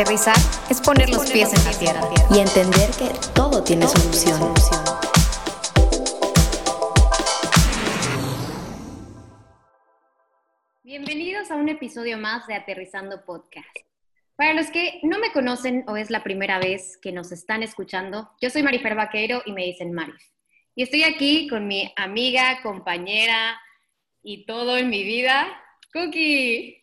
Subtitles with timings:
[0.00, 0.36] Aterrizar
[0.70, 2.00] es poner los pies en la tierra
[2.34, 4.54] y entender que todo tiene solución.
[10.82, 13.68] Bienvenidos a un episodio más de Aterrizando Podcast.
[14.36, 18.30] Para los que no me conocen o es la primera vez que nos están escuchando,
[18.40, 20.22] yo soy Marifer Vaqueiro y me dicen Marif.
[20.74, 23.60] Y estoy aquí con mi amiga, compañera
[24.22, 25.46] y todo en mi vida,
[25.92, 26.79] Cookie.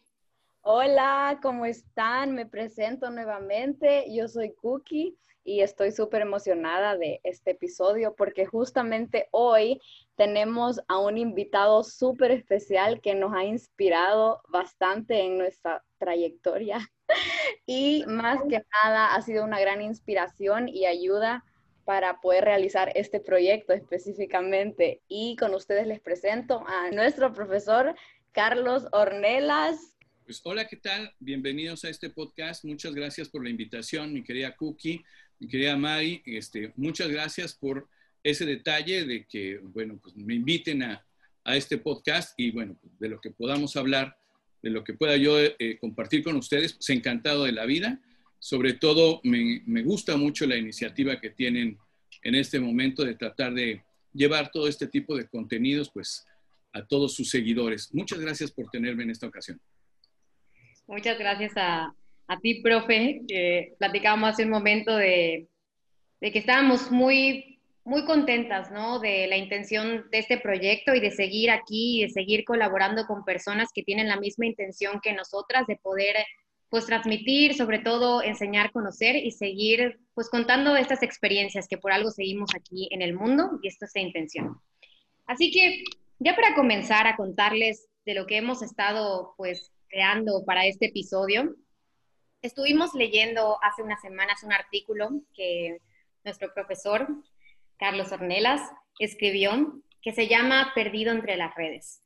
[0.69, 2.35] Hola, ¿cómo están?
[2.35, 4.13] Me presento nuevamente.
[4.13, 9.79] Yo soy Cookie y estoy súper emocionada de este episodio porque justamente hoy
[10.17, 16.79] tenemos a un invitado súper especial que nos ha inspirado bastante en nuestra trayectoria
[17.65, 21.45] y más que nada ha sido una gran inspiración y ayuda
[21.85, 25.01] para poder realizar este proyecto específicamente.
[25.07, 27.95] Y con ustedes les presento a nuestro profesor
[28.33, 29.96] Carlos Ornelas.
[30.27, 31.13] Pues hola, ¿qué tal?
[31.21, 32.65] Bienvenidos a este podcast.
[32.65, 35.01] Muchas gracias por la invitación, mi querida Cookie,
[35.39, 36.21] mi querida Mari.
[36.25, 37.87] Este, muchas gracias por
[38.21, 41.07] ese detalle de que, bueno, pues me inviten a,
[41.45, 44.17] a este podcast y, bueno, pues, de lo que podamos hablar,
[44.61, 46.73] de lo que pueda yo eh, compartir con ustedes.
[46.73, 48.01] Pues encantado de la vida.
[48.37, 51.77] Sobre todo, me, me gusta mucho la iniciativa que tienen
[52.21, 53.81] en este momento de tratar de
[54.13, 56.25] llevar todo este tipo de contenidos, pues,
[56.73, 57.93] a todos sus seguidores.
[57.93, 59.61] Muchas gracias por tenerme en esta ocasión.
[60.87, 61.93] Muchas gracias a,
[62.27, 65.49] a ti, profe, que platicábamos hace un momento de,
[66.21, 68.99] de, que estábamos muy, muy contentas, ¿no?
[68.99, 73.25] De la intención de este proyecto y de seguir aquí y de seguir colaborando con
[73.25, 76.15] personas que tienen la misma intención que nosotras de poder,
[76.69, 82.11] pues, transmitir, sobre todo, enseñar, conocer y seguir, pues, contando estas experiencias que por algo
[82.11, 84.61] seguimos aquí en el mundo y esto es la intención.
[85.25, 85.83] Así que,
[86.19, 91.55] ya para comenzar a contarles de lo que hemos estado, pues, creando para este episodio.
[92.41, 95.79] Estuvimos leyendo hace unas semanas un artículo que
[96.23, 97.07] nuestro profesor
[97.77, 98.61] Carlos Ornelas
[98.99, 102.01] escribió que se llama Perdido entre las redes.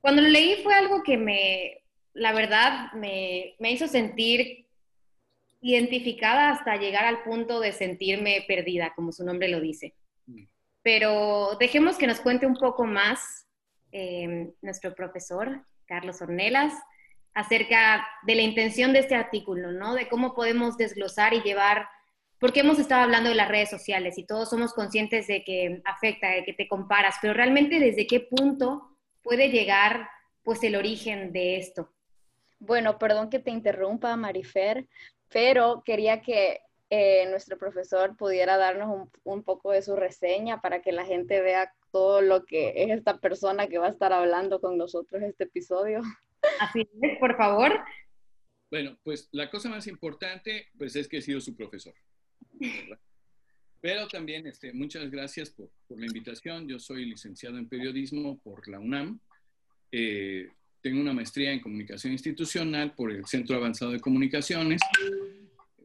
[0.00, 1.82] Cuando lo leí fue algo que me,
[2.12, 4.66] la verdad, me, me hizo sentir
[5.60, 9.94] identificada hasta llegar al punto de sentirme perdida, como su nombre lo dice.
[10.26, 10.44] Mm.
[10.82, 13.48] Pero dejemos que nos cuente un poco más
[13.90, 16.72] eh, nuestro profesor, Carlos Ornelas,
[17.36, 19.94] acerca de la intención de este artículo, ¿no?
[19.94, 21.86] De cómo podemos desglosar y llevar,
[22.40, 26.30] porque hemos estado hablando de las redes sociales y todos somos conscientes de que afecta,
[26.30, 30.08] de que te comparas, pero realmente desde qué punto puede llegar
[30.44, 31.92] pues el origen de esto.
[32.58, 34.86] Bueno, perdón que te interrumpa, Marifer,
[35.28, 40.80] pero quería que eh, nuestro profesor pudiera darnos un, un, poco de su reseña para
[40.80, 44.58] que la gente vea todo lo que es esta persona que va a estar hablando
[44.58, 46.00] con nosotros este episodio.
[46.60, 47.72] Así es, por favor.
[48.70, 51.94] Bueno, pues la cosa más importante pues es que he sido su profesor.
[53.80, 56.68] Pero también este, muchas gracias por, la invitación.
[56.68, 59.20] Yo soy licenciado en periodismo por la UNAM.
[59.92, 60.48] Eh,
[60.80, 64.80] tengo una maestría en comunicación institucional por el Centro Avanzado de Comunicaciones.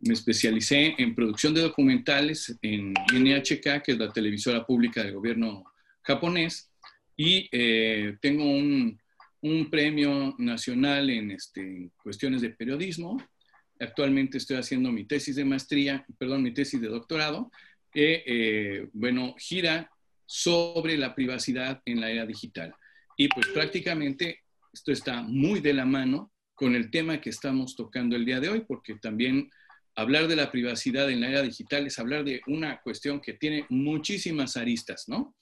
[0.01, 5.63] Me especialicé en producción de documentales en NHK, que es la televisora pública del gobierno
[6.01, 6.71] japonés.
[7.15, 9.00] Y eh, tengo un
[9.41, 13.21] un premio nacional en, este, cuestiones de periodismo.
[13.79, 17.51] Actualmente estoy haciendo mi tesis de maestría, perdón, mi tesis de doctorado,
[17.91, 19.91] que, eh, bueno, gira
[20.25, 22.73] sobre la privacidad en la era digital.
[23.17, 24.39] Y pues prácticamente
[24.71, 28.49] esto está muy de la mano con el tema que estamos tocando el día de
[28.49, 29.49] hoy, porque también
[29.95, 33.65] hablar de la privacidad en la era digital es hablar de una cuestión que tiene
[33.69, 35.35] muchísimas aristas, ¿no?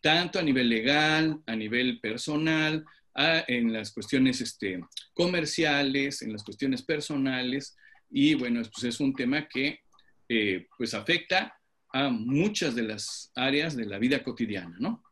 [0.00, 2.84] Tanto a nivel legal, a nivel personal,
[3.16, 4.80] en las cuestiones este,
[5.14, 7.76] comerciales, en las cuestiones personales,
[8.10, 9.80] y bueno, pues es un tema que
[10.28, 11.58] eh, pues afecta
[11.92, 15.02] a muchas de las áreas de la vida cotidiana, ¿no?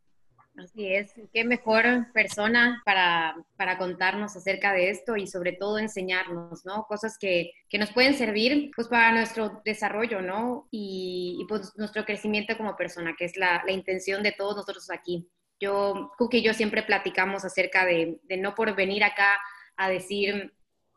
[0.57, 6.65] Así es, qué mejor persona para, para, contarnos acerca de esto y sobre todo enseñarnos,
[6.65, 6.85] ¿no?
[6.85, 10.69] Cosas que, que nos pueden servir pues para nuestro desarrollo, ¿no?
[10.71, 14.91] Y, y pues nuestro crecimiento como persona, que es la, la intención de todos nosotros
[14.93, 15.29] aquí.
[15.61, 19.39] Yo, Cookie y yo siempre platicamos acerca de, no por venir acá
[19.77, 20.53] a decir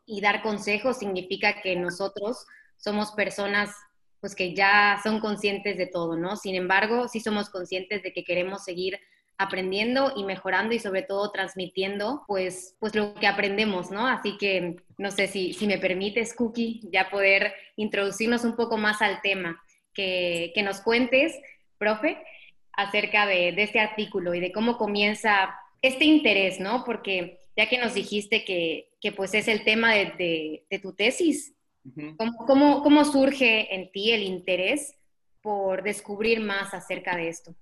[0.06, 2.46] y dar consejos significa que nosotros
[2.76, 3.74] somos personas
[4.20, 6.36] pues que ya son conscientes de todo, ¿no?
[6.36, 8.98] Sin embargo, sí somos conscientes de que queremos seguir
[9.36, 14.08] aprendiendo y mejorando y sobre todo transmitiendo pues, pues lo que aprendemos, ¿no?
[14.08, 19.00] Así que no sé si, si me permites, Cookie, ya poder introducirnos un poco más
[19.00, 19.62] al tema,
[19.94, 21.32] que, que nos cuentes,
[21.78, 22.18] profe,
[22.78, 25.52] acerca de, este artículo y de cómo comienza
[25.82, 26.84] este interés, ¿no?
[26.84, 31.54] Porque ya que nos dijiste que, pues es el tema de, tu tesis,
[32.46, 34.94] ¿Cómo, cómo, surge en ti el interés
[35.40, 37.56] por descubrir más acerca de esto?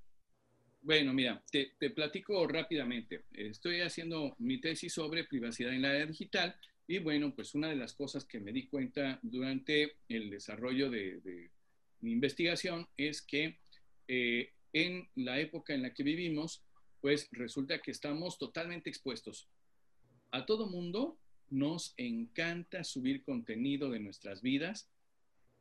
[0.83, 3.23] Bueno, mira, te, te, platico rápidamente.
[3.33, 6.57] Estoy haciendo mi tesis sobre privacidad en la era digital
[6.89, 11.51] y bueno, pues una de las cosas que me di cuenta durante el desarrollo de,
[12.01, 13.59] mi investigación es que
[14.09, 16.63] eh, en la época en la que vivimos,
[17.01, 19.49] pues resulta que estamos totalmente expuestos.
[20.33, 21.19] A todo mundo
[21.49, 24.91] nos encanta subir contenido de nuestras vidas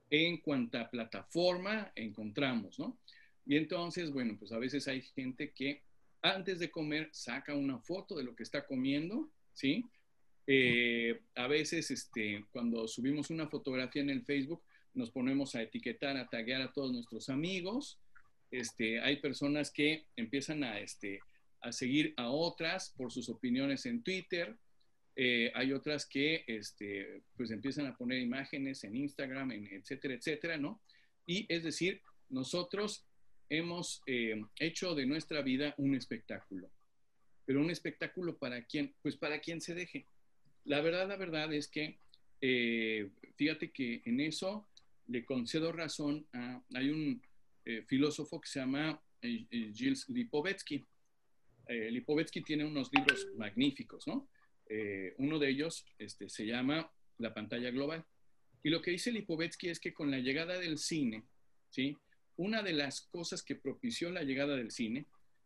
[0.10, 3.00] en cuanta plataforma encontramos, ¿no?
[3.46, 5.84] Y entonces, bueno, pues a veces hay gente que
[6.22, 9.86] antes de comer saca una foto de lo que está comiendo, ¿sí?
[10.46, 14.62] Eh, a veces, este, cuando subimos una fotografía en el Facebook,
[14.94, 18.00] nos ponemos a etiquetar, a taguear a todos nuestros amigos.
[18.52, 21.20] Este, hay personas que empiezan a, este,
[21.62, 24.56] a seguir a otras por sus opiniones en Twitter.
[25.16, 30.58] Eh, hay otras que este, pues empiezan a poner imágenes en Instagram, en etcétera, etcétera,
[30.58, 30.82] ¿no?
[31.26, 33.06] Y es decir, nosotros
[33.50, 36.70] hemos eh, hecho de nuestra vida un espectáculo.
[37.46, 38.94] Pero un espectáculo para quién?
[39.02, 40.08] Pues para quien se deje.
[40.64, 42.00] La verdad, la verdad es que,
[42.42, 44.68] eh, fíjate que en eso
[45.08, 47.22] le concedo razón a, hay un
[47.88, 50.86] filósofo que se llama Gilles Lipovetsky.
[51.68, 54.30] Lipovetsky tiene unos libros magníficos, ¿no?
[54.68, 58.06] Eh, uno de ellos este, se llama La pantalla global.
[58.64, 61.24] Y lo que dice Lipovetsky es que con la llegada del cine,
[61.70, 61.96] ¿sí?
[62.36, 65.06] una de las cosas que propició la llegada del cine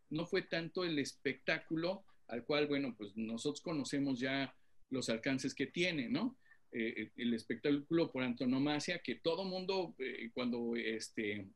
[0.10, 4.56] no fue tanto el espectáculo al cual, bueno, pues nosotros conocemos ya
[4.89, 6.38] los alcances que tiene, ¿no?
[6.72, 11.48] Eh, el espectáculo por antonomasia que todo mundo, eh, cuando, este,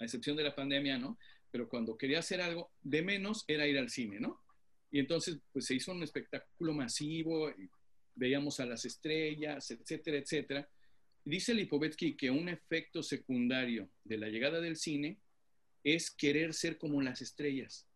[0.00, 1.18] a excepción de la pandemia, ¿no?
[1.50, 4.42] Pero cuando quería hacer algo, de menos era ir al cine, ¿no?
[4.90, 7.52] Y entonces, pues se hizo un espectáculo masivo,
[8.14, 10.68] veíamos a las estrellas, etcétera, etcétera.
[11.24, 15.18] Dice Lipovetsky que un efecto secundario de la llegada del cine
[15.84, 17.86] es querer ser como las estrellas.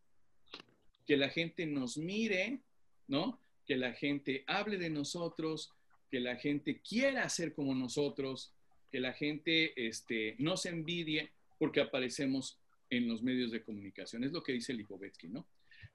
[1.06, 2.60] Que la gente nos mire,
[3.08, 3.40] ¿no?
[3.66, 5.72] Que la gente hable de nosotros,
[6.10, 8.52] que la gente quiera ser como nosotros,
[8.92, 12.60] que la gente este, nos envidie porque aparecemos
[12.90, 14.24] en los medios de comunicación.
[14.24, 15.46] Es lo que dice Lipovetsky, ¿no?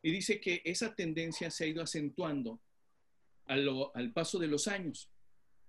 [0.02, 2.62] Y dice que esa tendencia se ha ido acentuando
[3.46, 5.10] al paso de los años,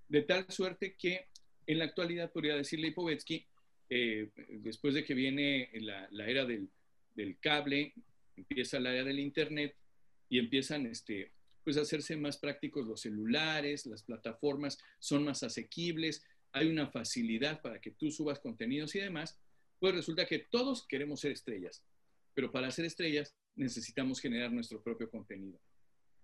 [0.08, 1.28] de tal suerte que
[1.66, 3.46] en la actualidad, podría decirle Lipovetsky,
[3.88, 6.69] eh, después de que viene la, era del,
[7.40, 7.94] cable,
[8.37, 9.76] empieza la era del Internet
[10.28, 11.32] y empiezan este,
[11.64, 17.62] pues, a hacerse más prácticos los celulares, las plataformas son más asequibles, hay una facilidad
[17.62, 19.38] para que tú subas contenidos y demás,
[19.80, 21.82] pues resulta que todos queremos ser estrellas,
[22.34, 25.58] pero para ser estrellas necesitamos generar nuestro propio contenido.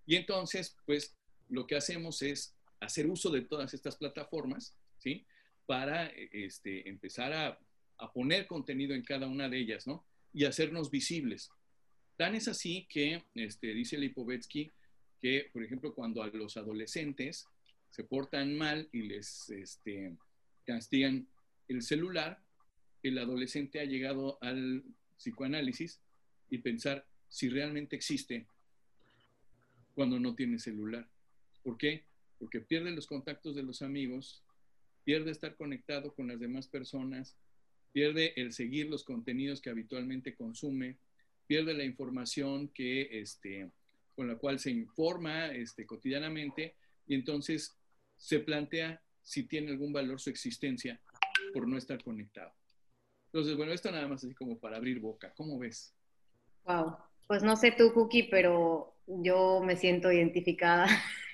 [0.05, 1.17] Y entonces, pues
[1.49, 5.27] lo que hacemos es hacer uso de todas estas plataformas, ¿sí?
[5.65, 7.59] Para este, empezar a,
[8.13, 10.05] poner contenido en cada una de ellas, ¿no?
[10.35, 11.51] Y hacernos visibles.
[12.19, 14.71] Tan es así que, este, dice Lipovetsky,
[15.19, 17.47] que, por ejemplo, cuando a los adolescentes
[17.89, 20.15] se portan mal y les este,
[20.67, 21.27] castigan
[21.69, 22.39] el celular,
[23.09, 24.85] el adolescente ha llegado al
[25.17, 26.01] psicoanálisis
[26.51, 28.47] y pensar, si realmente existe
[29.95, 31.09] cuando no tiene celular.
[31.63, 32.05] ¿Por qué?
[32.39, 34.45] Porque pierde los contactos de los amigos,
[35.05, 37.37] pierde estar conectado con las demás personas,
[37.93, 40.99] pierde el seguir los contenidos que habitualmente consume,
[41.47, 43.71] pierde la información que, este,
[44.15, 46.75] con la cual se informa este, cotidianamente
[47.07, 47.79] y entonces
[48.17, 51.01] se plantea si tiene algún valor su existencia
[51.53, 52.53] por no estar conectado.
[53.37, 55.31] Entonces, bueno, esto nada más así como para abrir boca.
[55.37, 55.95] ¿Cómo ves?
[56.65, 56.97] Wow.
[57.27, 60.87] Pues no sé tú, Cookie, pero yo me siento identificada.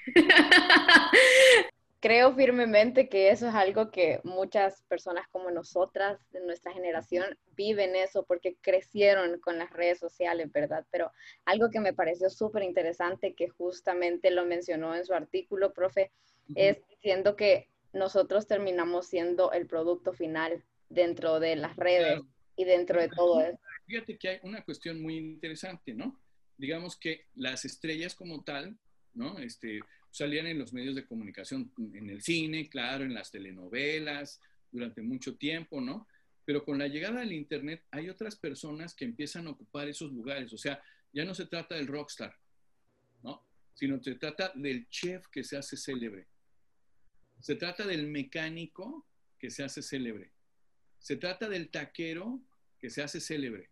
[2.00, 7.94] Creo firmemente que eso es algo que muchas personas como nosotras, de nuestra generación, viven
[7.94, 10.84] eso porque crecieron con las redes sociales, ¿verdad?
[10.90, 11.12] Pero
[11.44, 16.10] algo que me pareció súper interesante, que justamente lo mencionó en su artículo, profe,
[16.56, 22.20] es diciendo que nosotros terminamos siendo el producto final dentro de las redes
[22.56, 23.58] y dentro de todo eso.
[23.86, 26.20] Fíjate que hay una cuestión muy interesante, ¿no?
[26.56, 28.78] Digamos que las estrellas como tal,
[29.14, 29.38] ¿no?
[29.38, 29.80] Este,
[30.10, 35.36] salían en los medios de comunicación, en el cine, claro, en las telenovelas, durante mucho
[35.36, 36.06] tiempo, ¿no?
[36.44, 40.52] Pero con la llegada del Internet hay otras personas que empiezan a ocupar esos lugares.
[40.52, 40.82] O sea,
[41.12, 42.36] ya no se trata del rockstar,
[43.22, 43.46] ¿no?
[43.74, 46.26] Sino se trata del chef que se hace célebre.
[47.40, 49.06] Se trata del mecánico
[49.38, 50.32] que se hace célebre.
[51.02, 52.40] Se trata del taquero
[52.78, 53.68] que se hace célebre.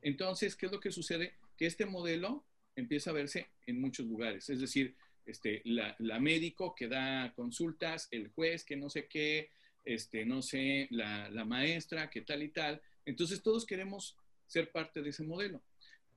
[0.00, 1.34] Entonces, ¿qué es lo que sucede?
[1.56, 4.48] Que este modelo empieza a verse en muchos lugares.
[4.48, 9.50] Es decir, este, la, médico que da consultas, el juez que no sé qué,
[9.84, 12.80] este, no sé, la, la maestra que tal y tal.
[13.04, 15.62] Entonces todos queremos ser parte de ese modelo.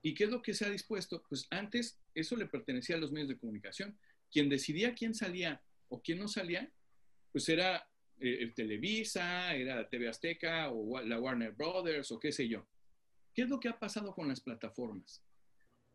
[0.02, 1.22] ¿Y qué es lo que se ha dispuesto?
[1.28, 3.98] Pues antes eso le pertenecía a los medios de comunicación.
[4.32, 6.72] Quien decidía quién salía o quién no salía,
[7.32, 7.88] pues era
[8.19, 12.67] eh, el Televisa, era TV Azteca o la Warner Brothers o qué sé yo.
[13.34, 15.24] ¿Qué es lo que ha pasado con las plataformas?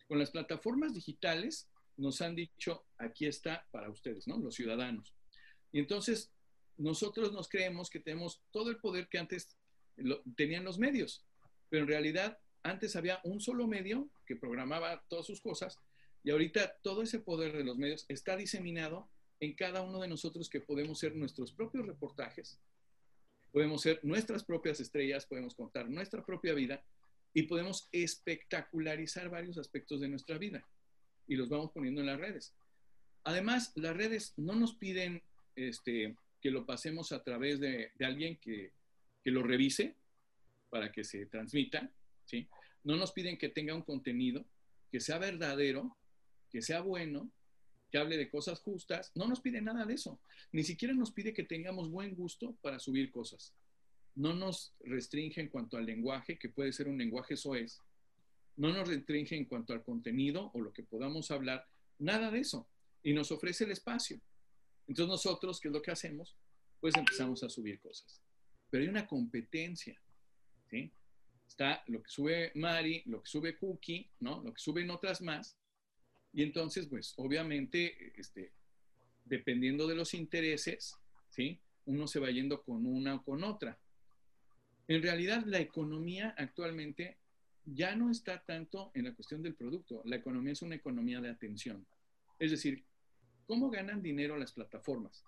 [0.07, 4.39] Con las plataformas digitales nos han dicho, aquí está para ustedes, ¿no?
[4.39, 5.15] Los ciudadanos.
[5.73, 6.33] Y entonces
[6.77, 9.57] nosotros nos creemos que tenemos todo el poder que antes
[10.37, 11.27] tenían los medios,
[11.69, 15.79] pero en realidad antes había un solo medio que programaba todas sus cosas
[16.23, 19.11] y ahorita todo ese poder de los medios está diseminado
[19.41, 22.61] en cada uno de nosotros que podemos ser nuestros propios reportajes,
[23.51, 26.85] podemos ser nuestras propias estrellas, podemos contar nuestra propia vida
[27.33, 30.67] y podemos espectacularizar varios aspectos de nuestra vida
[31.27, 32.55] y los vamos poniendo en las redes.
[33.25, 35.23] Además, las redes no nos piden
[35.57, 38.73] este, que lo pasemos a través de, alguien que,
[39.23, 39.95] que, lo revise
[40.71, 41.91] para que se transmita,
[42.25, 42.49] ¿sí?
[42.83, 44.45] No nos piden que tenga un contenido
[44.91, 45.97] que sea verdadero,
[46.51, 47.31] que sea bueno,
[47.91, 49.13] que hable de cosas justas.
[49.15, 50.21] No nos pide nada de eso.
[50.53, 53.55] Ni siquiera nos pide que tengamos buen gusto para subir cosas.
[54.15, 57.81] No nos restringe en cuanto al lenguaje, que puede ser un lenguaje soez,
[58.57, 61.67] no nos restringe en cuanto al contenido o lo que podamos hablar,
[61.99, 62.69] nada de eso.
[63.03, 64.21] Y nos ofrece el espacio.
[64.87, 66.37] Entonces nosotros, ¿qué es lo que hacemos?
[66.79, 68.21] Pues empezamos a subir cosas.
[68.69, 69.99] Pero hay una competencia,
[70.69, 70.93] ¿sí?
[71.49, 74.43] Está lo que sube Mari, lo que sube Cookie, ¿no?
[74.43, 75.57] Lo que suben otras más.
[76.33, 78.53] Y entonces, pues, obviamente, este,
[79.25, 80.97] dependiendo de los intereses,
[81.31, 81.61] ¿sí?
[81.87, 83.79] Uno se va yendo con una o con otra.
[84.87, 87.17] En realidad, la economía actualmente
[87.65, 90.03] ya no está tanto en la cuestión del producto.
[90.05, 91.87] La economía es una economía de atención.
[92.39, 92.85] Es decir,
[93.47, 95.25] ¿cómo ganan dinero las plataformas?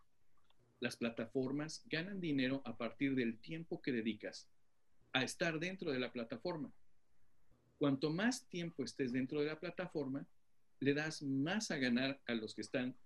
[0.80, 4.48] Las plataformas ganan dinero a partir del tiempo que dedicas
[5.12, 6.72] a estar dentro de la plataforma.
[7.78, 10.26] Cuanto más tiempo estés dentro de la plataforma,
[10.82, 12.96] le das más a ganar a los que están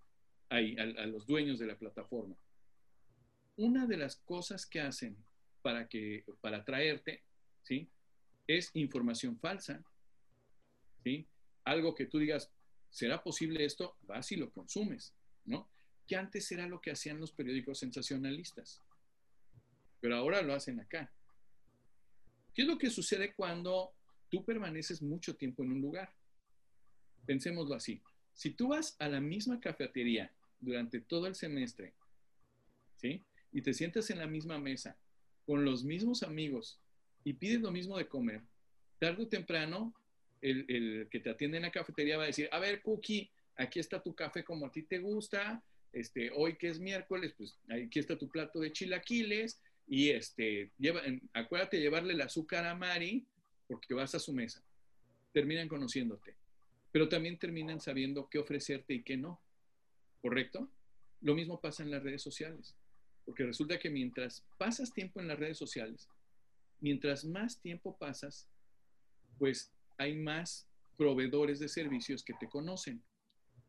[0.48, 2.34] ahí, a, los dueños de la plataforma.
[3.56, 5.14] Una de las cosas que hacen
[5.60, 7.22] para, que, para atraerte,
[7.62, 7.90] ¿sí?
[8.46, 9.84] es información falsa.
[11.04, 11.28] ¿sí?
[11.64, 12.50] Algo que tú digas,
[12.88, 13.98] ¿será posible esto?
[14.02, 15.14] Vas y lo consumes,
[15.44, 15.68] ¿no?
[16.06, 18.80] Que antes era lo que hacían los periódicos sensacionalistas,
[20.00, 21.12] pero ahora lo hacen acá.
[22.54, 23.92] ¿Qué es lo que sucede cuando
[24.30, 26.14] tú permaneces mucho tiempo en un lugar?
[27.26, 28.00] Pensémoslo así.
[28.32, 31.94] Si tú vas a la misma cafetería durante todo el semestre,
[32.96, 33.22] ¿sí?
[33.52, 34.96] Y te sientas en la misma mesa
[35.44, 36.80] con los mismos amigos
[37.24, 38.42] y pides lo mismo de comer,
[38.98, 39.94] tarde o temprano,
[40.42, 44.02] el, que te atiende en la cafetería va a decir, a ver, Cookie, aquí está
[44.02, 48.18] tu café como a ti te gusta, este, hoy que es miércoles, pues aquí está
[48.18, 51.00] tu plato de chilaquiles y este, lleva,
[51.32, 53.26] acuérdate de llevarle el azúcar a Mari
[53.66, 54.62] porque vas a su mesa.
[55.32, 56.34] Terminan conociéndote,
[56.96, 59.38] pero también terminan sabiendo qué ofrecerte y qué no.
[60.22, 60.70] ¿Correcto?
[61.20, 62.74] Lo mismo pasa en las redes sociales,
[63.26, 66.08] porque resulta que mientras pasas tiempo en las redes sociales,
[66.80, 68.48] mientras más tiempo pasas,
[69.36, 73.04] pues hay más proveedores de servicios que te conocen.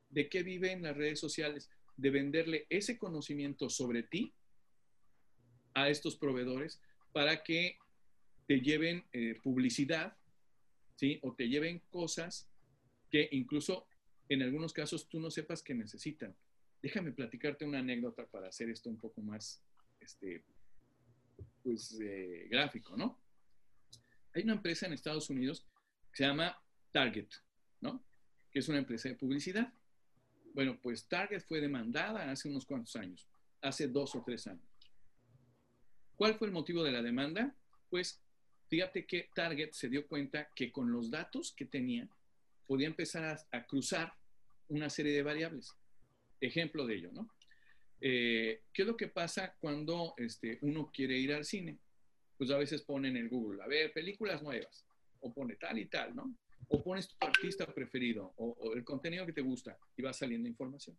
[0.09, 1.69] ¿De qué viven las redes sociales?
[1.97, 4.33] De venderle ese conocimiento sobre ti
[5.73, 6.81] a estos proveedores
[7.11, 7.77] para que
[8.47, 10.15] te lleven eh, publicidad,
[10.95, 11.19] ¿sí?
[11.23, 12.49] O te lleven cosas
[13.09, 13.87] que incluso
[14.29, 16.35] en algunos casos tú no sepas que necesitan.
[16.81, 19.63] Déjame platicarte una anécdota para hacer esto un poco más
[19.99, 20.43] este,
[21.63, 23.19] pues, eh, gráfico, ¿no?
[24.33, 25.65] Hay una empresa en Estados Unidos
[26.11, 26.61] que se llama
[26.91, 27.29] Target,
[27.81, 28.03] ¿no?
[28.51, 29.73] Que es una empresa de publicidad.
[30.53, 33.27] Bueno, pues Target fue demandada hace unos cuantos años,
[33.61, 34.67] hace dos o tres años.
[36.15, 37.55] ¿Cuál fue el motivo de la demanda?
[37.89, 38.21] Pues
[38.67, 42.09] fíjate que Target se dio cuenta que con los datos que tenía
[42.67, 44.13] podía empezar a, cruzar
[44.67, 45.73] una serie de variables.
[46.39, 47.29] Ejemplo de ello, ¿no?
[47.99, 51.79] Eh, ¿Qué es lo que pasa cuando este, uno quiere ir al cine?
[52.37, 54.85] Pues a veces pone en el Google, a ver, películas nuevas,
[55.21, 56.35] o pone tal y tal, ¿no?
[56.67, 60.95] O pones tu artista preferido, o, el contenido que te gusta, y va saliendo información.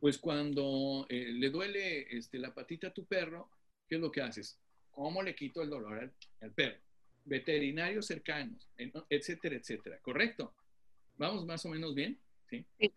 [0.00, 3.50] Pues cuando eh, le duele este, la patita a tu perro,
[3.88, 4.58] ¿qué es lo que haces?
[4.90, 6.10] ¿Cómo le quito el dolor
[6.40, 6.85] al perro?
[7.26, 8.66] Veterinarios cercanos,
[9.10, 9.98] etcétera, etcétera.
[10.00, 10.54] ¿Correcto?
[11.16, 12.18] ¿Vamos más o menos bien?
[12.48, 12.64] ¿Sí?
[12.78, 12.92] sí.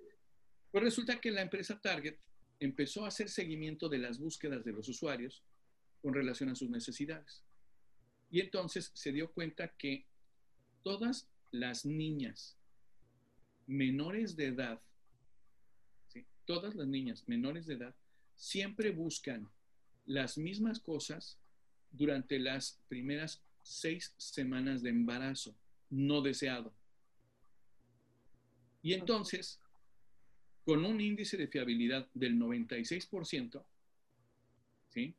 [0.72, 2.16] Pues resulta que la empresa Target
[2.60, 5.44] empezó a hacer seguimiento de las búsquedas de los usuarios
[6.02, 7.44] con relación a sus necesidades.
[8.30, 10.06] Y entonces se dio cuenta que
[10.84, 12.58] todas las niñas
[13.66, 14.82] menores de edad
[16.50, 17.96] todas las niñas menores de edad
[18.34, 19.48] siempre buscan
[20.08, 21.38] las mismas cosas
[21.92, 25.56] durante las primeras seis semanas de embarazo
[25.90, 26.74] no deseado.
[28.82, 29.60] Y entonces,
[30.64, 33.66] con un índice de fiabilidad del 96%,
[34.90, 35.16] ¿sí?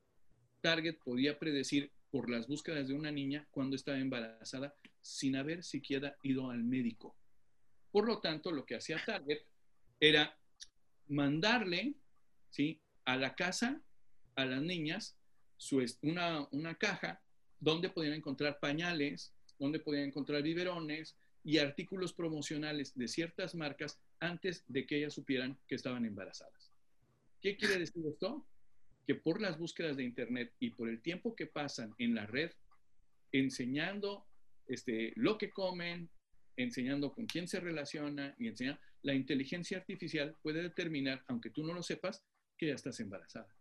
[0.61, 6.17] Target podía predecir por las búsquedas de una niña cuando estaba embarazada sin haber siquiera
[6.23, 7.17] ido al médico.
[7.91, 9.43] Por lo tanto, lo que hacía Target
[9.99, 10.37] era
[11.09, 11.95] mandarle
[12.51, 12.81] ¿sí?
[13.05, 13.81] a la casa
[14.37, 15.17] a las niñas
[15.57, 17.23] su, una, una caja
[17.61, 24.65] donde podían encontrar pañales, donde podían encontrar biberones y artículos promocionales de ciertas marcas antes
[24.67, 26.73] de que ellas supieran que estaban embarazadas.
[27.41, 28.47] ¿Qué quiere decir esto?
[29.07, 32.51] Que por las búsquedas de Internet y por el tiempo que pasan en la red
[33.33, 34.27] enseñando
[34.67, 36.11] este, lo que comen,
[36.57, 41.73] enseñando con quién se relaciona y enseñando, la inteligencia artificial puede determinar, aunque tú no
[41.73, 42.25] lo sepas,
[42.59, 43.55] que ya estás embarazada.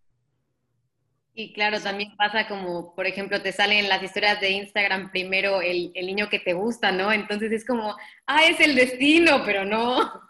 [1.40, 5.90] Y claro, también pasa como, por ejemplo, te salen las historias de Instagram primero el,
[5.96, 7.14] el niño que te gusta, ¿no?
[7.14, 10.22] Entonces es como, ah, es el destino, pero no.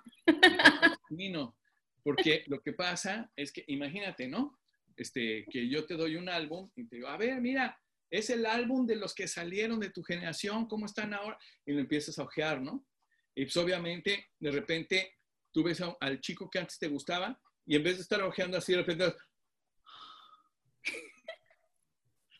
[1.10, 1.58] Destino,
[2.04, 4.60] porque lo que pasa es que, imagínate, ¿no?
[4.96, 7.76] Este, que yo te doy un álbum y te digo, a ver, mira,
[8.12, 11.40] es el álbum de los que salieron de tu generación, ¿cómo están ahora?
[11.66, 12.86] Y lo empiezas a ojear, ¿no?
[13.34, 15.18] Y pues obviamente, de repente,
[15.52, 18.74] tú ves al chico que antes te gustaba y en vez de estar ojeando así,
[18.74, 19.16] de repente,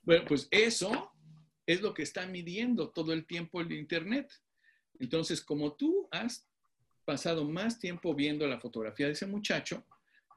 [0.10, 1.12] bueno, pues eso
[1.68, 4.34] es lo que está midiendo todo el tiempo el Internet.
[5.00, 6.50] Entonces, como tú has
[7.06, 9.86] pasado más tiempo viendo la fotografía de ese muchacho,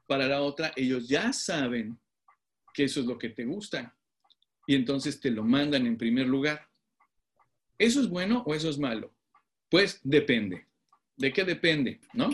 [0.05, 1.97] para la otra, ellos ya saben
[2.71, 3.97] que eso es lo que te gusta
[4.67, 6.69] y entonces te lo mandan en primer lugar.
[7.79, 9.11] ¿Eso es bueno o eso es malo?
[9.69, 10.67] Pues depende.
[11.17, 11.99] ¿De qué depende?
[12.13, 12.29] ¿No?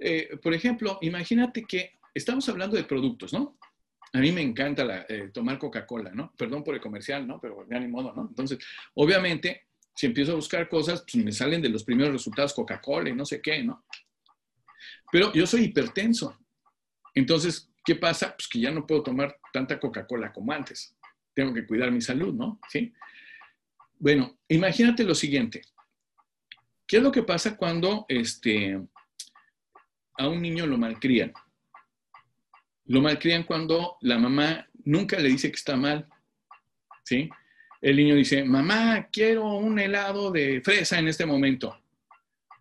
[0.00, 3.56] Eh, por ejemplo, imagínate que estamos hablando de productos, ¿no?
[4.12, 6.32] A mí me encanta eh, tomar Coca-Cola, ¿no?
[6.36, 7.40] Perdón por el comercial, ¿no?
[7.40, 8.26] Pero ya ni modo, ¿no?
[8.28, 8.58] Entonces,
[8.94, 13.14] obviamente, si empiezo a buscar cosas, pues me salen de los primeros resultados Coca-Cola y
[13.14, 13.84] no sé qué, ¿no?
[15.12, 16.36] Pero yo soy hipertenso.
[17.14, 18.34] Entonces, ¿qué pasa?
[18.36, 20.96] Pues que ya no puedo tomar tanta Coca-Cola como antes.
[21.34, 22.58] Tengo que cuidar mi salud, ¿no?
[22.68, 22.92] Sí.
[23.98, 25.62] Bueno, imagínate lo siguiente.
[26.86, 28.80] ¿Qué es lo que pasa cuando este,
[30.18, 31.32] a un niño lo malcrían?
[32.90, 36.08] Lo malcrían cuando la mamá nunca le dice que está mal.
[37.04, 37.30] ¿Sí?
[37.80, 41.80] El niño dice, mamá, quiero un helado de fresa en este momento.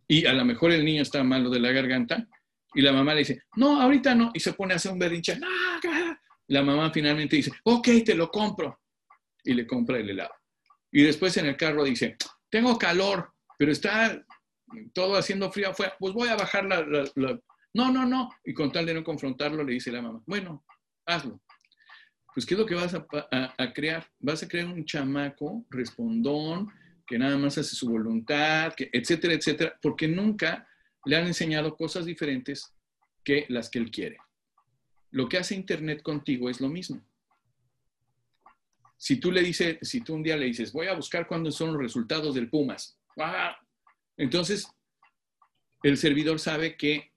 [0.08, 2.28] Y a lo mejor el niño está malo de la garganta
[2.76, 4.30] y la mamá le dice, no, ahorita no.
[4.36, 5.40] Y se pone a hacer un berrinche.
[6.48, 8.82] La mamá finalmente dice, ok, te lo compro.
[9.44, 10.34] Y le compra el helado.
[10.92, 12.18] Y después en el carro dice,
[12.52, 14.24] tengo calor, pero está
[14.94, 15.96] todo haciendo frío afuera.
[15.98, 17.40] Pues voy a bajar la,
[17.74, 18.30] no, no, no.
[18.44, 20.66] Y con tal de no confrontarlo, le dice la mamá, bueno,
[21.06, 21.42] hazlo.
[22.34, 24.08] Pues, ¿qué es lo que vas a, crear?
[24.20, 26.70] Vas a crear un chamaco respondón,
[27.06, 30.68] que nada más hace su voluntad, que, etcétera, etcétera, porque nunca
[31.06, 32.74] le han enseñado cosas diferentes
[33.24, 34.18] que las que él quiere.
[35.12, 37.04] Lo que hace Internet contigo es lo mismo.
[38.96, 41.74] Si tú le dices, si tú un día le dices, voy a buscar cuándo son
[41.74, 42.98] los resultados del Pumas,
[44.18, 44.68] entonces
[45.84, 47.12] el servidor sabe que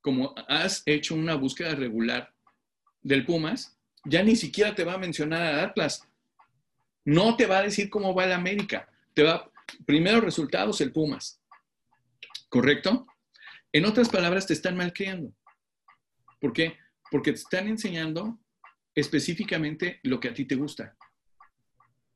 [0.00, 2.34] como has hecho una búsqueda regular
[3.02, 6.08] del Pumas, ya ni siquiera te va a mencionar a Atlas.
[7.04, 8.88] No te va a decir cómo va el América.
[9.14, 9.50] Te va,
[9.86, 11.40] primero resultados, el Pumas.
[12.48, 13.06] ¿Correcto?
[13.72, 15.32] En otras palabras, te están malcriando.
[16.40, 16.76] ¿Por qué?
[17.10, 18.38] Porque te están enseñando
[18.94, 20.96] específicamente lo que a ti te gusta,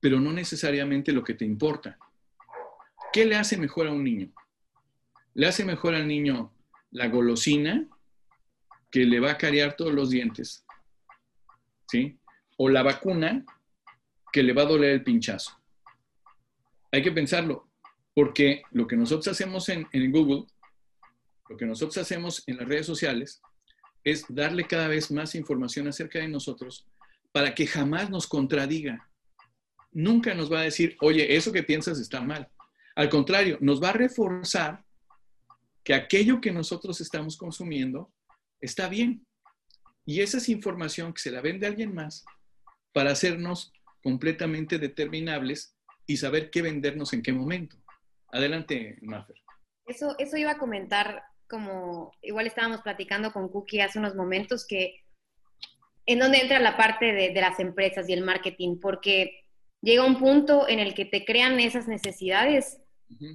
[0.00, 1.98] pero no necesariamente lo que te importa.
[3.12, 4.32] ¿Qué le hace mejor a un niño?
[5.34, 6.51] Le hace mejor al niño
[6.92, 7.88] la golosina
[8.90, 10.64] que le va a cariar todos los dientes,
[11.88, 12.18] ¿sí?
[12.58, 13.44] O la vacuna
[14.32, 15.58] que le va a doler el pinchazo.
[16.92, 17.70] Hay que pensarlo,
[18.14, 20.46] porque lo que nosotros hacemos en, en Google,
[21.48, 23.40] lo que nosotros hacemos en las redes sociales,
[24.04, 26.86] es darle cada vez más información acerca de nosotros
[27.32, 29.08] para que jamás nos contradiga.
[29.92, 32.48] Nunca nos va a decir, oye, eso que piensas está mal.
[32.94, 34.84] Al contrario, nos va a reforzar
[35.84, 38.12] que aquello que nosotros estamos consumiendo
[38.60, 39.26] está bien.
[40.04, 42.24] Y esa es información que se la vende a alguien más
[42.92, 47.76] para hacernos completamente determinables y saber qué vendernos en qué momento.
[48.32, 49.36] Adelante, Maffer.
[49.86, 55.04] Eso, eso iba a comentar, como igual estábamos platicando con Cookie hace unos momentos, que
[56.06, 59.44] en dónde entra la parte de, de las empresas y el marketing, porque
[59.80, 62.78] llega un punto en el que te crean esas necesidades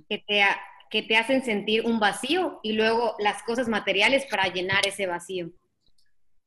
[0.10, 0.44] que te,
[0.90, 5.52] que te hacen sentir un vacío y luego las cosas materiales para llenar ese vacío?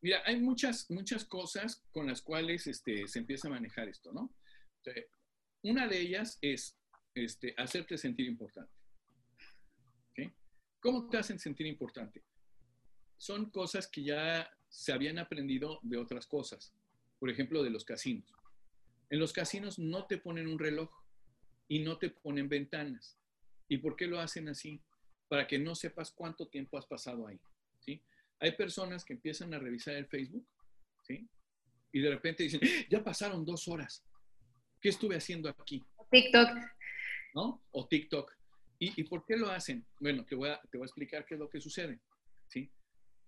[0.01, 4.35] Mira, hay muchas, muchas cosas con las cuales este, se empieza a manejar esto, ¿no?
[5.63, 6.79] Una de ellas es
[7.15, 8.73] este, hacerte sentir importante.
[10.81, 12.25] ¿Cómo te hacen sentir importante?
[13.19, 16.73] Son cosas que ya se habían aprendido de otras cosas.
[17.19, 18.33] Por ejemplo, de los casinos.
[19.11, 20.91] En los casinos no te ponen un reloj
[21.69, 23.19] y no te ponen ventanas.
[23.71, 24.83] ¿Y por qué lo hacen así?
[25.29, 27.41] Para que no sepas cuánto tiempo has pasado ahí.
[27.79, 28.03] ¿sí?
[28.41, 30.45] Hay personas que empiezan a revisar el Facebook
[31.07, 31.29] ¿sí?
[31.93, 32.87] y de repente dicen, ¡Ah!
[32.91, 34.05] ya pasaron dos horas.
[34.81, 35.85] ¿Qué estuve haciendo aquí?
[36.11, 36.49] TikTok.
[37.35, 37.65] ¿No?
[37.71, 38.37] O TikTok.
[38.81, 39.87] ¿Y, por qué lo hacen?
[40.01, 42.01] Bueno, te voy, a, te voy a explicar qué es lo que sucede.
[42.49, 42.73] ¿sí?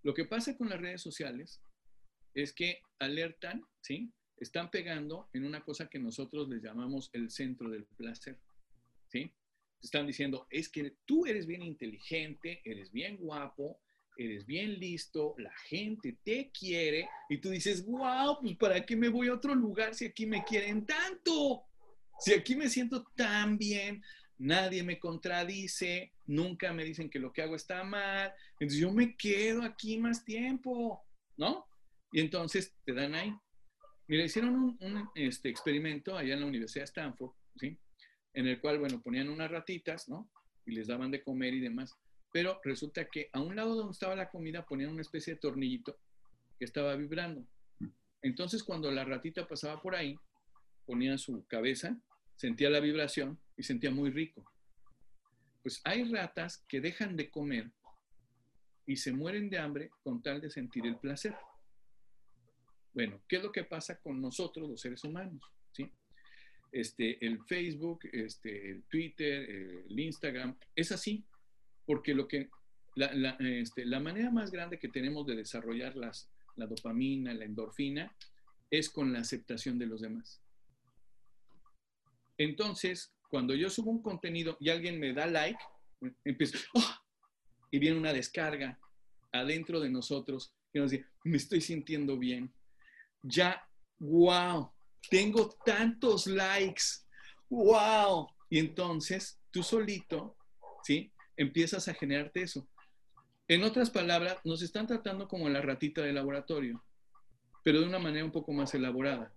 [0.02, 1.62] Lo que pasa con las redes sociales
[2.34, 4.10] es que alertan, ¿sí?
[4.38, 8.40] Están pegando en una cosa que nosotros les llamamos el centro del placer,
[9.06, 9.32] ¿sí?
[9.82, 13.80] Están diciendo, es que tú eres bien inteligente, eres bien guapo,
[14.16, 19.08] eres bien listo, la gente te quiere y tú dices, wow, pues ¿para qué me
[19.08, 21.64] voy a otro lugar si aquí me quieren tanto?
[22.18, 24.02] Si aquí me siento tan bien,
[24.38, 29.16] nadie me contradice, nunca me dicen que lo que hago está mal, entonces yo me
[29.16, 31.04] quedo aquí más tiempo,
[31.36, 31.66] ¿no?
[32.12, 33.34] Y entonces te dan ahí.
[34.06, 37.78] Mira, hicieron un, este, experimento allá en la Universidad de Stanford, ¿sí?
[38.34, 40.30] En el cual, bueno, ponían unas ratitas, ¿no?
[40.64, 41.94] Y les daban de comer y demás.
[42.32, 45.98] Pero resulta que a un lado donde estaba la comida ponían una especie de tornillito
[46.58, 47.46] que estaba vibrando.
[48.22, 50.18] Entonces, cuando la ratita pasaba por ahí,
[50.86, 51.98] ponía su cabeza,
[52.36, 54.44] sentía la vibración y sentía muy rico.
[55.62, 57.70] Pues hay ratas que dejan de comer
[58.86, 61.36] y se mueren de hambre con tal de sentir el placer.
[62.94, 65.42] Bueno, ¿qué es lo que pasa con nosotros, los seres humanos?
[65.72, 65.90] ¿Sí?
[66.72, 69.48] Este, el Facebook, este, el Twitter,
[69.88, 71.24] el Instagram, es así,
[71.86, 72.48] porque lo que,
[72.96, 78.16] la, este, la manera más grande que tenemos de desarrollar las, la dopamina, la endorfina,
[78.70, 80.40] es con la aceptación de los demás.
[82.38, 85.58] Entonces, cuando yo subo un contenido y alguien me da like,
[86.24, 86.94] empiezo, ¡oh!
[87.70, 88.78] y viene una descarga
[89.32, 92.52] adentro de nosotros y nos dice, me estoy sintiendo bien.
[93.22, 93.62] Ya,
[93.98, 94.72] wow,
[95.10, 96.82] tengo tantos likes,
[97.48, 98.28] wow.
[98.48, 100.36] Y entonces tú solito,
[100.84, 101.12] ¿sí?
[101.36, 102.68] Empiezas a generarte eso.
[103.48, 106.84] En otras palabras, nos están tratando como la ratita de laboratorio,
[107.64, 109.34] pero de una manera un poco más elaborada.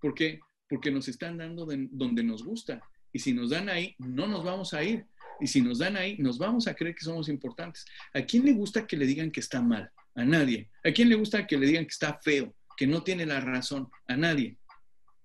[0.00, 0.40] ¿Por qué?
[0.70, 2.80] porque nos están dando donde nos gusta.
[3.12, 5.04] Y si nos dan ahí, no nos vamos a ir.
[5.40, 7.84] Y si nos dan ahí, nos vamos a creer que somos importantes.
[8.14, 9.90] ¿A quién le gusta que le digan que está mal?
[10.14, 10.70] A nadie.
[10.84, 13.90] ¿A quién le gusta que le digan que está feo, que no tiene la razón?
[14.06, 14.58] A nadie.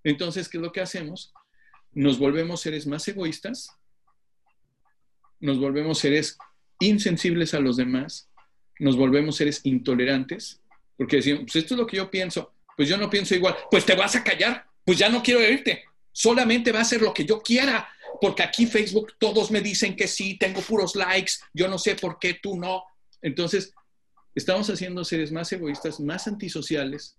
[0.05, 1.33] Entonces, ¿qué es lo que hacemos?
[1.91, 3.71] Nos volvemos seres más egoístas,
[5.39, 6.37] nos volvemos seres
[6.79, 8.29] insensibles a los demás,
[8.79, 10.61] nos volvemos seres intolerantes,
[10.95, 13.83] porque decimos, pues esto es lo que yo pienso, pues yo no pienso igual, pues
[13.83, 15.83] te vas a callar, pues ya no quiero irte.
[16.11, 17.89] Solamente va a ser lo que yo quiera,
[18.21, 22.19] porque aquí Facebook todos me dicen que sí, tengo puros likes, yo no sé por
[22.19, 22.83] qué tú no.
[23.23, 23.73] Entonces,
[24.35, 27.17] estamos haciendo seres más egoístas, más antisociales,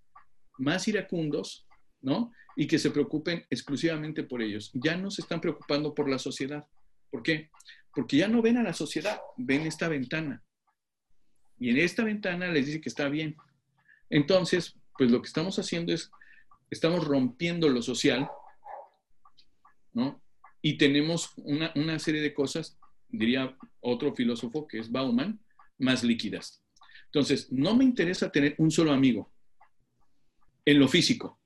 [0.57, 1.67] más iracundos,
[2.01, 2.31] ¿no?
[2.57, 4.71] Y que se preocupen exclusivamente por ellos.
[4.73, 6.67] Ya no se están preocupando por la sociedad.
[7.09, 7.49] ¿Por qué?
[7.93, 10.43] Porque ya no ven a la sociedad, ven esta ventana.
[11.59, 13.37] Y en esta ventana les dice que está bien.
[14.09, 16.11] Entonces, pues lo que estamos haciendo es
[16.69, 18.29] estamos rompiendo lo social,
[19.93, 20.21] ¿no?
[20.61, 25.39] Y tenemos una, serie de cosas, diría otro filósofo que es Bauman,
[25.77, 26.63] más líquidas.
[27.05, 29.31] Entonces, no me interesa tener un solo amigo
[30.65, 31.36] en lo físico,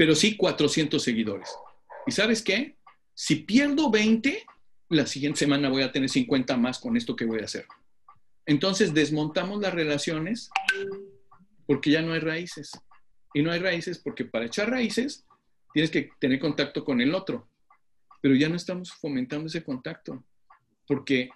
[0.00, 1.54] pero sí 400 seguidores.
[2.06, 2.74] ¿Y sabes qué?
[3.12, 4.46] Si pierdo 20,
[4.88, 7.66] la siguiente semana voy a tener 50 más con esto que voy a hacer.
[8.46, 10.48] Entonces desmontamos las relaciones
[11.66, 12.70] porque ya no hay raíces
[13.34, 15.26] y no hay raíces porque para echar raíces
[15.74, 17.46] tienes que tener contacto con el otro.
[18.22, 20.24] Pero ya no estamos fomentando ese contacto
[20.86, 21.28] porque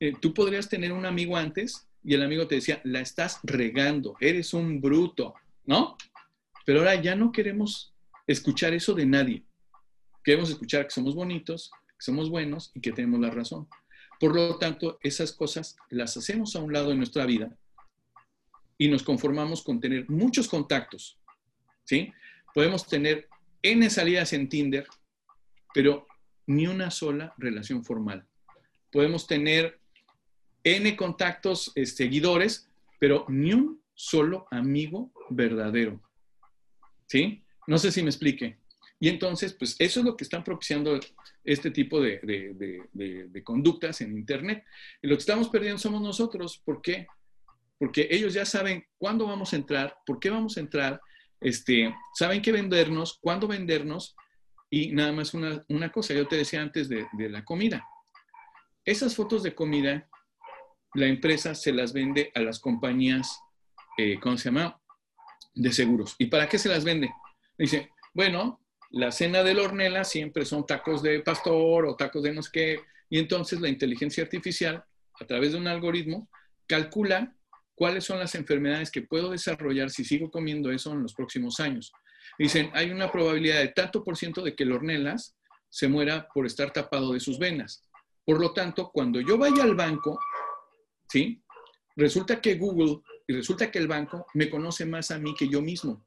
[0.00, 4.18] eh, tú podrías tener un amigo antes y el amigo te decía, la estás regando,
[4.20, 5.32] eres un bruto,
[5.64, 5.96] ¿no?
[6.64, 7.94] Pero ahora ya no queremos
[8.26, 9.44] escuchar eso de nadie.
[10.22, 13.68] Queremos escuchar que somos bonitos, que somos buenos y que tenemos la razón.
[14.18, 17.56] Por lo tanto, esas cosas las hacemos a un lado de nuestra vida
[18.78, 21.18] y nos conformamos con tener muchos contactos,
[21.84, 22.12] ¿sí?
[22.54, 23.28] Podemos tener
[23.62, 24.86] N salidas en Tinder,
[25.72, 26.06] pero
[26.46, 28.26] ni una sola relación formal.
[28.90, 29.80] Podemos tener
[30.62, 36.00] N contactos, eh, seguidores, pero ni un solo amigo verdadero.
[37.06, 37.44] ¿Sí?
[37.66, 38.58] No sé si me explique.
[39.00, 40.98] Y entonces, pues eso es lo que están propiciando
[41.42, 44.64] este tipo de, conductas en Internet.
[45.02, 46.62] Y lo que estamos perdiendo somos nosotros.
[46.64, 47.06] ¿Por qué?
[47.78, 51.00] Porque ellos ya saben cuándo vamos a entrar, por qué vamos a entrar,
[51.40, 54.16] este, saben qué vendernos, cuándo vendernos.
[54.70, 57.86] Y nada más una, una cosa, yo te decía antes de, la comida.
[58.84, 60.08] Esas fotos de comida,
[60.94, 63.38] la empresa se las vende a las compañías,
[63.98, 64.80] eh, ¿cómo se llama?
[65.54, 66.14] De seguros.
[66.18, 67.10] ¿Y para qué se las vende?
[67.58, 72.42] Dice, bueno, la cena del hornela siempre son tacos de pastor o tacos de no
[72.42, 72.80] sé qué.
[73.10, 74.84] Y entonces la inteligencia artificial,
[75.20, 76.28] a través de un algoritmo,
[76.66, 77.36] calcula
[77.74, 81.92] cuáles son las enfermedades que puedo desarrollar si sigo comiendo eso en los próximos años.
[82.38, 84.72] Dicen, hay una probabilidad de tanto por ciento de que el
[85.68, 87.82] se muera por estar tapado de sus venas.
[88.24, 90.18] Por lo tanto, cuando yo vaya al banco,
[91.08, 91.42] ¿sí?
[91.96, 95.62] Resulta que Google y resulta que el banco me conoce más a mí que yo
[95.62, 96.06] mismo.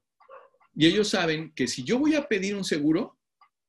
[0.75, 3.17] Y ellos saben que si yo voy a pedir un seguro,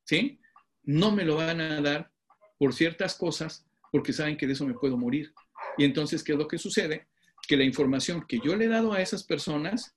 [0.03, 0.39] ¿sí?
[0.83, 2.11] No me lo van a dar
[2.57, 5.33] por ciertas cosas porque saben que de eso me puedo morir.
[5.77, 7.07] Y entonces, ¿qué es lo que sucede?
[7.47, 9.95] Que la información que yo le he dado a esas personas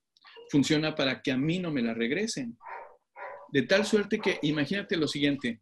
[0.51, 2.57] funciona para que a mí no me la regresen.
[3.51, 5.61] De tal suerte que, imagínate lo siguiente,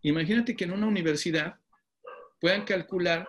[0.00, 1.56] imagínate que en una universidad
[2.40, 3.28] puedan calcular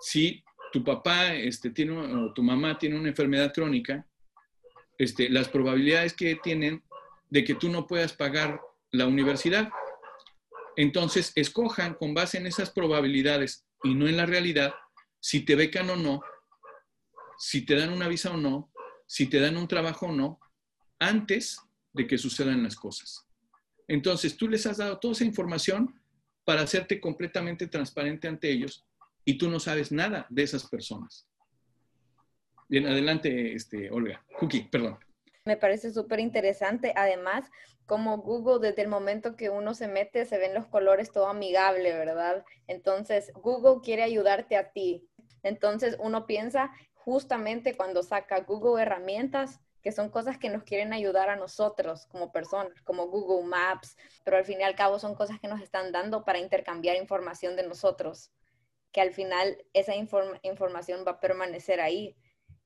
[0.00, 4.06] si tu papá este, tiene, o tu mamá tiene una enfermedad crónica
[4.98, 6.84] este, las probabilidades que tienen
[7.28, 9.70] de que tú no puedas pagar la universidad.
[10.76, 14.74] Entonces, escojan con base en esas probabilidades y no en la realidad
[15.18, 16.20] si te becan o no,
[17.38, 18.70] si te dan una visa o no,
[19.06, 20.38] si te dan un trabajo o no,
[20.98, 21.58] antes
[21.92, 23.26] de que sucedan las cosas.
[23.88, 26.00] Entonces, tú les has dado toda esa información
[26.44, 28.86] para hacerte completamente transparente ante ellos
[29.30, 31.28] y tú no sabes nada de esas personas.
[32.68, 34.24] Bien, adelante, este, Olga.
[34.40, 34.98] Cookie, perdón.
[35.44, 36.92] Me parece súper interesante.
[36.96, 37.48] Además,
[37.86, 41.92] como Google, desde el momento que uno se mete, se ven los colores todo amigable,
[41.92, 42.44] ¿verdad?
[42.66, 45.08] Entonces, Google quiere ayudarte a ti.
[45.44, 51.30] Entonces, uno piensa justamente cuando saca Google herramientas, que son cosas que nos quieren ayudar
[51.30, 55.38] a nosotros como personas, como Google Maps, pero al fin y al cabo son cosas
[55.38, 58.32] que nos están dando para intercambiar información de nosotros,
[58.92, 62.16] que al final esa información va a permanecer ahí.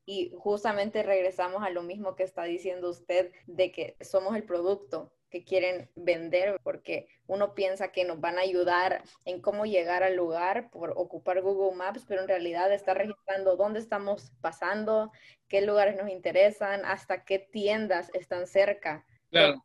[0.07, 5.15] Y justamente regresamos a lo mismo que está diciendo usted de que somos el producto
[5.35, 10.15] que quieren vender porque uno piensa que nos van a ayudar en cómo llegar al
[10.15, 15.11] lugar por ocupar Google Maps, pero en realidad está registrando dónde estamos pasando,
[15.49, 19.05] qué lugares nos interesan, hasta qué tiendas están cerca.
[19.31, 19.65] Claro.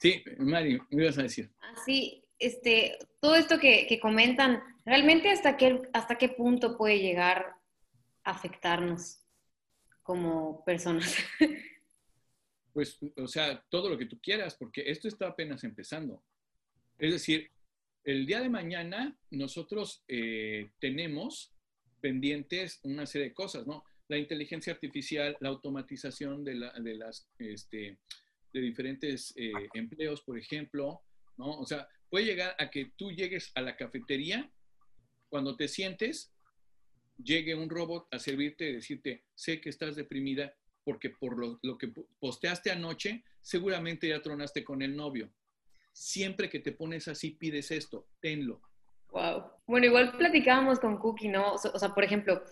[0.00, 1.50] Sí, Mari, me ibas a decir.
[1.86, 7.56] Sí, este, todo esto que, que comentan, realmente hasta qué, hasta qué punto puede llegar
[8.24, 9.20] a afectarnos
[10.02, 11.14] como personas?
[12.72, 16.22] Pues, o sea, todo lo que tú quieras, porque esto está apenas empezando.
[16.98, 17.50] Es decir,
[18.04, 21.54] el día de mañana nosotros eh, tenemos
[22.02, 23.82] pendientes una serie de cosas, ¿no?
[24.08, 27.96] La inteligencia artificial, la automatización de, las, este,
[28.52, 31.00] de diferentes eh, empleos, por ejemplo,
[31.38, 31.58] ¿no?
[31.58, 34.52] O sea, puede llegar a que tú llegues a la cafetería,
[35.36, 36.32] cuando te sientes,
[37.22, 41.88] llegue un robot a servirte y decirte, sé que estás deprimida porque por lo, que
[42.18, 45.28] posteaste anoche, seguramente ya tronaste con el novio.
[45.92, 48.62] Siempre que te pones así, pides esto, tenlo.
[49.10, 49.44] Wow.
[49.66, 51.52] Bueno, igual platicábamos con Cookie, ¿no?
[51.52, 52.42] O sea, por ejemplo,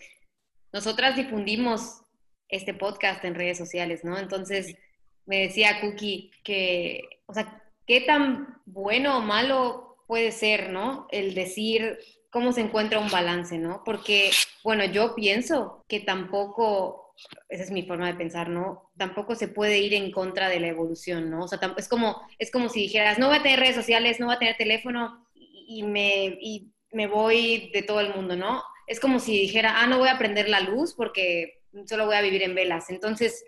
[0.75, 2.03] nosotras difundimos
[2.51, 4.19] este podcast en redes sociales, ¿no?
[4.19, 4.77] Entonces,
[5.25, 11.07] me decía Cookie que, o sea, qué tan bueno o malo puede ser, ¿no?
[11.11, 11.99] El decir,
[12.35, 13.83] cómo se encuentra un balance, ¿no?
[13.85, 14.33] Porque,
[14.65, 17.15] bueno, yo pienso que tampoco,
[17.49, 18.91] esa es mi forma de pensar, ¿no?
[18.97, 21.45] Tampoco se puede ir en contra de la evolución, ¿no?
[21.45, 24.27] O sea, es como, es como si dijeras, no voy a tener redes sociales, no
[24.27, 28.65] voy a tener teléfono y me, y me voy de todo el mundo, ¿no?
[28.89, 32.21] Es como si dijera, ah, no voy a prender la luz porque solo voy a
[32.21, 32.91] vivir en velas.
[32.91, 33.45] Entonces,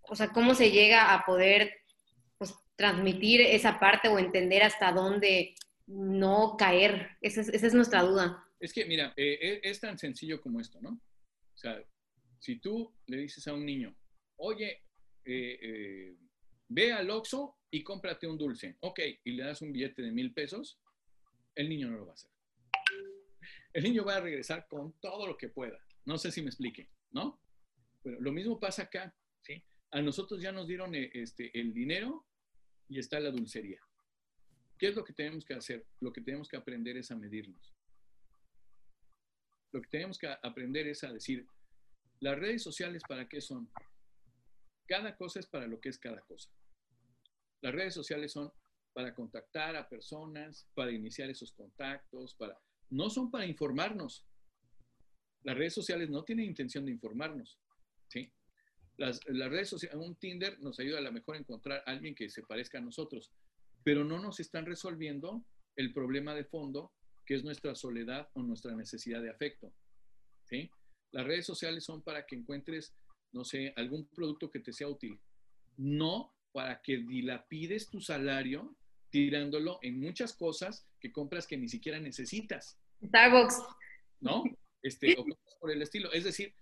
[0.00, 1.70] o sea, ¿cómo se llega a poder
[2.38, 5.54] pues, transmitir esa parte o entender hasta dónde
[5.86, 7.16] no caer?
[7.20, 8.44] Esa es, nuestra duda.
[8.60, 10.90] Es que, mira, eh, eh, es tan sencillo como esto, ¿no?
[10.90, 11.82] O sea,
[12.38, 13.96] si tú le dices a un niño,
[14.36, 14.82] oye,
[15.24, 16.16] eh,
[16.68, 20.32] ve al Oxxo y cómprate un dulce, ok, y le das un billete de mil
[20.32, 20.80] pesos,
[21.54, 22.30] el niño no lo va a hacer.
[23.72, 25.78] El niño va a regresar con todo lo que pueda.
[26.04, 27.40] No sé si me explique, ¿no?
[28.02, 29.62] Pero lo mismo pasa acá, ¿sí?
[29.90, 32.26] A nosotros ya nos dieron este, el dinero
[32.88, 33.80] y está la dulcería.
[34.78, 35.86] ¿Qué es lo que tenemos que hacer?
[36.00, 37.74] Lo que tenemos que aprender es a medirnos.
[39.72, 41.46] Lo que tenemos que aprender es a decir,
[42.20, 43.70] las redes sociales para qué son?
[44.86, 46.50] Cada cosa es para lo que es cada cosa.
[47.62, 48.52] Las redes sociales son
[48.92, 52.58] para contactar a personas, para iniciar esos contactos, para
[52.90, 54.24] no son para informarnos.
[55.42, 57.58] Las redes sociales no tienen intención de informarnos,
[58.08, 58.32] ¿sí?
[58.96, 62.14] Las, las redes sociales, un Tinder nos ayuda a lo mejor a encontrar a alguien
[62.14, 63.30] que se parezca a nosotros,
[63.86, 65.44] pero no nos están resolviendo
[65.76, 66.92] el problema de fondo,
[67.24, 69.72] que es nuestra soledad o nuestra necesidad de afecto,
[70.42, 70.68] ¿sí?
[71.12, 72.96] Las redes sociales son para que encuentres,
[73.30, 75.20] no sé, algún producto que te sea útil,
[75.76, 78.76] no para que dilapides tu salario
[79.10, 82.80] tirándolo en muchas cosas que compras que ni siquiera necesitas.
[83.04, 83.62] Starbucks.
[84.18, 84.42] ¿No?
[84.82, 86.10] Este, o cosas por el estilo.
[86.12, 86.52] Es decir,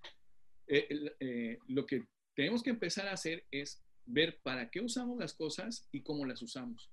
[0.67, 5.33] eh, eh, lo que tenemos que empezar a hacer es ver para qué usamos las
[5.33, 6.91] cosas y cómo las usamos.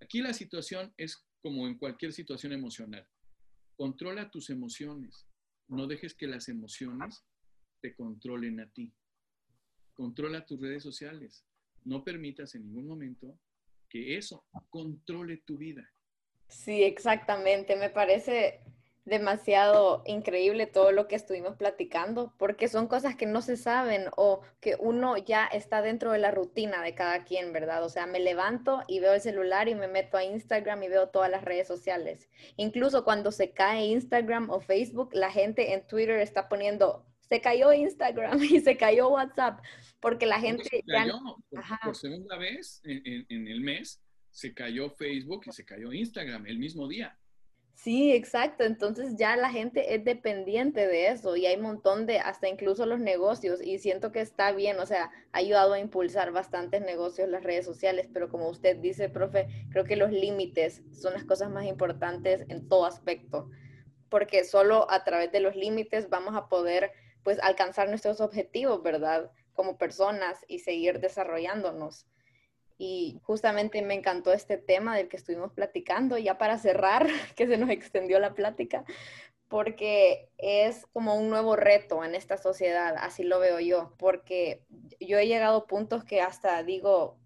[0.00, 3.06] Aquí la situación es como en cualquier situación emocional.
[3.76, 5.26] Controla tus emociones.
[5.68, 7.24] No dejes que las emociones
[7.80, 8.92] te controlen a ti.
[9.94, 11.44] Controla tus redes sociales.
[11.84, 13.38] No permitas en ningún momento
[13.88, 15.88] que eso controle tu vida.
[16.48, 17.76] Sí, exactamente.
[17.76, 18.60] Me parece
[19.10, 24.40] demasiado increíble todo lo que estuvimos platicando, porque son cosas que no se saben o
[24.60, 27.84] que uno ya está dentro de la rutina de cada quien, ¿verdad?
[27.84, 31.08] O sea, me levanto y veo el celular y me meto a Instagram y veo
[31.08, 32.30] todas las redes sociales.
[32.56, 37.72] Incluso cuando se cae Instagram o Facebook, la gente en Twitter está poniendo, se cayó
[37.72, 39.60] Instagram y se cayó WhatsApp,
[39.98, 40.64] porque la gente...
[40.64, 41.18] Se cayó,
[41.82, 46.60] por, segunda vez en, en el mes, se cayó Facebook y se cayó Instagram el
[46.60, 47.19] mismo día.
[47.82, 48.62] Sí, exacto.
[48.64, 52.84] Entonces ya la gente es dependiente de eso y hay un montón de, hasta incluso
[52.84, 57.28] los negocios y siento que está bien, o sea, ha ayudado a impulsar bastantes negocios
[57.30, 61.50] las redes sociales, pero como usted dice, profe, creo que los límites son las cosas
[61.50, 63.48] más importantes en todo aspecto,
[64.10, 66.92] porque solo a través de los límites vamos a poder
[67.24, 69.30] pues alcanzar nuestros objetivos, ¿verdad?
[69.54, 72.09] Como personas y seguir desarrollándonos.
[72.82, 77.58] Y justamente me encantó este tema del que estuvimos platicando, ya para cerrar, que se
[77.58, 78.86] nos extendió la plática,
[79.48, 84.62] porque es como un nuevo reto en esta sociedad, así lo veo yo, porque
[84.98, 87.18] yo he llegado a puntos que hasta digo,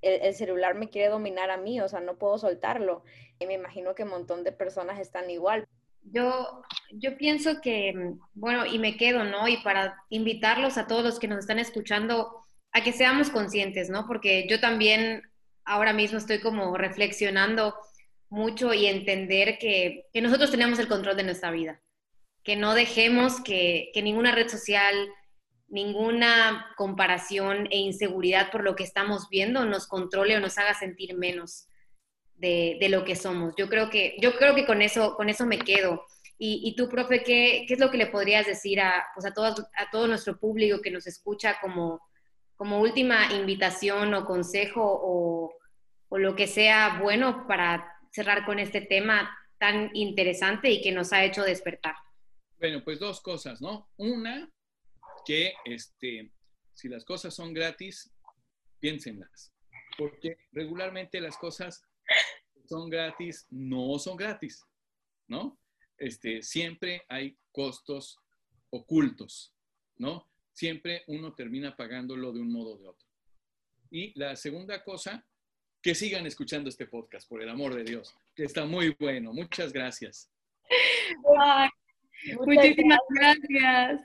[0.00, 3.04] el, celular me quiere dominar a mí, o sea, no puedo soltarlo.
[3.38, 5.68] Y me imagino que un montón de personas están igual.
[6.04, 9.46] Yo, yo pienso que, bueno, y me quedo, ¿no?
[9.46, 12.41] Y para invitarlos a todos los que nos están escuchando,
[12.72, 14.06] a que seamos conscientes, ¿no?
[14.06, 15.22] Porque yo también
[15.64, 17.74] ahora mismo estoy como reflexionando
[18.28, 21.80] mucho y entender que, nosotros tenemos el control de nuestra vida,
[22.42, 24.94] que no dejemos que, ninguna red social,
[25.68, 31.14] ninguna comparación e inseguridad por lo que estamos viendo nos controle o nos haga sentir
[31.14, 31.68] menos
[32.36, 33.54] de, lo que somos.
[33.56, 36.04] Yo creo que, yo creo que con, eso, con eso me quedo.
[36.44, 39.54] Y, tú, profe, ¿qué, ¿qué, es lo que le podrías decir a, pues a, todo,
[39.76, 42.00] a todo nuestro público que nos escucha como
[42.62, 45.52] como última invitación o consejo o,
[46.16, 51.24] lo que sea bueno para cerrar con este tema tan interesante y que nos ha
[51.24, 51.96] hecho despertar?
[52.60, 53.90] Bueno, pues dos cosas, ¿no?
[53.96, 54.48] Una,
[55.26, 56.30] que este,
[56.72, 58.14] si las cosas son gratis,
[58.78, 59.52] piénsenlas,
[59.98, 61.84] porque regularmente las cosas
[62.68, 64.64] son gratis, no son gratis,
[65.26, 65.58] ¿no?
[65.98, 68.20] Este, siempre hay costos
[68.70, 69.52] ocultos,
[69.96, 70.30] ¿no?
[70.52, 73.08] Siempre uno termina pagándolo de un modo o de otro.
[73.90, 75.24] Y la segunda cosa,
[75.82, 79.32] que sigan escuchando este podcast, por el amor de Dios, que está muy bueno.
[79.32, 80.30] Muchas gracias.
[82.46, 84.00] muchísimas gracias.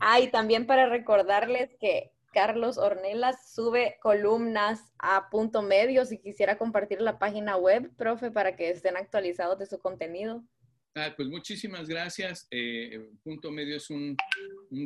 [0.00, 6.58] Ah, y también para recordarles que Carlos Ornelas sube columnas a punto medio si quisiera
[6.58, 10.42] compartir la página web, profe, para que estén actualizados de su contenido.
[10.94, 12.48] Ah, pues muchísimas gracias.
[12.50, 14.16] Eh, Punto Medio es un,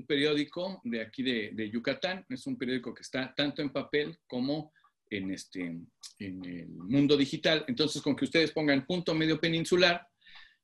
[0.07, 2.27] periódico de aquí de, Yucatán.
[2.29, 4.73] Es un periódico que está tanto en papel como
[5.09, 5.62] en, este,
[6.19, 7.64] en el mundo digital.
[7.69, 10.07] Entonces, con que ustedes pongan Punto Medio Peninsular,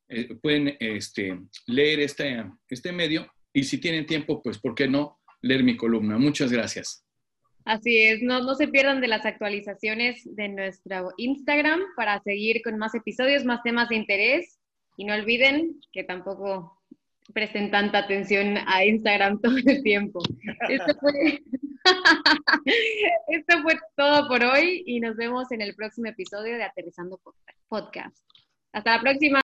[0.09, 5.20] eh, pueden este, leer este, este medio y si tienen tiempo, pues, ¿por qué no
[5.40, 6.18] leer mi columna?
[6.18, 7.07] Muchas gracias.
[7.64, 12.78] Así es, no, no se pierdan de las actualizaciones de nuestro Instagram para seguir con
[12.78, 14.59] más episodios, más temas de interés
[15.01, 16.78] y no olviden que tampoco
[17.32, 20.20] presten tanta atención a Instagram todo el tiempo.
[23.28, 27.18] Esto fue, todo por hoy y nos vemos en el próximo episodio de Aterrizando
[27.68, 28.18] Podcast.
[28.72, 29.40] Hasta la próxima.